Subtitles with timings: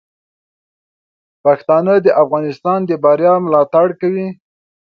[1.43, 4.27] پښتانه د افغانستان د بریا ملاتړ کوي.